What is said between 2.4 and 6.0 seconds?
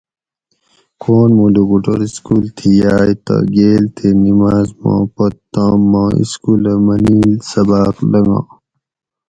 تھی یاۤئے تہ گیل تے نماز ما پت تام